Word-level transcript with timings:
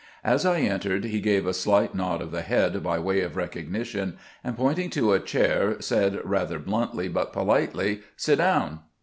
As 0.23 0.47
I 0.47 0.61
entered 0.61 1.03
he 1.03 1.19
gave 1.19 1.45
a 1.45 1.53
slight 1.53 1.93
nod 1.93 2.23
of 2.23 2.31
the 2.31 2.41
head 2.41 2.81
by 2.81 2.97
way 2.97 3.21
of 3.21 3.35
recognition, 3.37 4.17
and 4.43 4.57
pointing 4.57 4.89
to 4.89 5.13
a 5.13 5.19
chair, 5.19 5.79
said 5.79 6.19
rather 6.23 6.57
bluntly, 6.57 7.07
but 7.07 7.31
politely," 7.31 7.99
Sit 8.17 8.37
down." 8.39 8.79